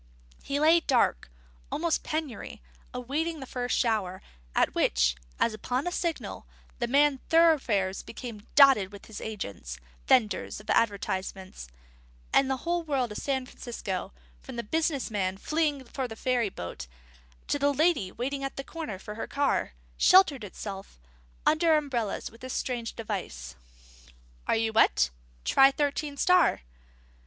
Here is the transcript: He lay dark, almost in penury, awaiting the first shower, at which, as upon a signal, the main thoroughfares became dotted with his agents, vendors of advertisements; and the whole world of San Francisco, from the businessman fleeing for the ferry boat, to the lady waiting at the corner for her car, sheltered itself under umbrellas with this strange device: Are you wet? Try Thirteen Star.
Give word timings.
He 0.41 0.59
lay 0.59 0.79
dark, 0.79 1.29
almost 1.71 1.99
in 2.03 2.09
penury, 2.09 2.59
awaiting 2.91 3.39
the 3.39 3.45
first 3.45 3.77
shower, 3.77 4.23
at 4.55 4.73
which, 4.73 5.15
as 5.39 5.53
upon 5.53 5.85
a 5.85 5.91
signal, 5.91 6.47
the 6.79 6.87
main 6.87 7.19
thoroughfares 7.29 8.01
became 8.01 8.47
dotted 8.55 8.91
with 8.91 9.05
his 9.05 9.21
agents, 9.21 9.77
vendors 10.07 10.59
of 10.59 10.71
advertisements; 10.71 11.67
and 12.33 12.49
the 12.49 12.57
whole 12.65 12.81
world 12.81 13.11
of 13.11 13.19
San 13.19 13.45
Francisco, 13.45 14.11
from 14.39 14.55
the 14.55 14.63
businessman 14.63 15.37
fleeing 15.37 15.83
for 15.83 16.07
the 16.07 16.15
ferry 16.15 16.49
boat, 16.49 16.87
to 17.47 17.59
the 17.59 17.71
lady 17.71 18.11
waiting 18.11 18.43
at 18.43 18.55
the 18.55 18.63
corner 18.63 18.97
for 18.97 19.13
her 19.13 19.27
car, 19.27 19.73
sheltered 19.99 20.43
itself 20.43 20.99
under 21.45 21.77
umbrellas 21.77 22.31
with 22.31 22.41
this 22.41 22.55
strange 22.55 22.95
device: 22.95 23.55
Are 24.47 24.55
you 24.57 24.73
wet? 24.73 25.11
Try 25.45 25.69
Thirteen 25.69 26.17
Star. 26.17 26.61